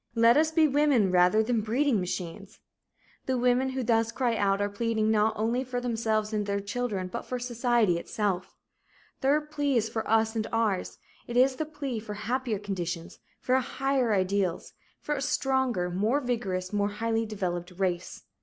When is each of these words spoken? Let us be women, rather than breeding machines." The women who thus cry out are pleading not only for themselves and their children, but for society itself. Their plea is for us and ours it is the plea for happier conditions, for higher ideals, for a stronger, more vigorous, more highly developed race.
Let 0.15 0.35
us 0.35 0.49
be 0.49 0.67
women, 0.67 1.11
rather 1.11 1.43
than 1.43 1.61
breeding 1.61 1.99
machines." 1.99 2.57
The 3.27 3.37
women 3.37 3.69
who 3.69 3.83
thus 3.83 4.11
cry 4.11 4.35
out 4.35 4.59
are 4.59 4.67
pleading 4.67 5.11
not 5.11 5.35
only 5.37 5.63
for 5.63 5.79
themselves 5.79 6.33
and 6.33 6.47
their 6.47 6.59
children, 6.59 7.07
but 7.07 7.23
for 7.23 7.37
society 7.37 7.99
itself. 7.99 8.57
Their 9.19 9.39
plea 9.41 9.77
is 9.77 9.89
for 9.89 10.09
us 10.09 10.35
and 10.35 10.47
ours 10.51 10.97
it 11.27 11.37
is 11.37 11.55
the 11.57 11.65
plea 11.65 11.99
for 11.99 12.15
happier 12.15 12.57
conditions, 12.57 13.19
for 13.39 13.59
higher 13.59 14.11
ideals, 14.11 14.73
for 15.01 15.13
a 15.13 15.21
stronger, 15.21 15.91
more 15.91 16.19
vigorous, 16.19 16.73
more 16.73 16.89
highly 16.89 17.27
developed 17.27 17.71
race. 17.77 18.23